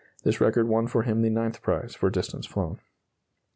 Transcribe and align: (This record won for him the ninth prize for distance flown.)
(This 0.23 0.41
record 0.41 0.67
won 0.67 0.87
for 0.87 1.03
him 1.03 1.21
the 1.21 1.29
ninth 1.29 1.61
prize 1.61 1.93
for 1.93 2.09
distance 2.09 2.47
flown.) 2.47 2.79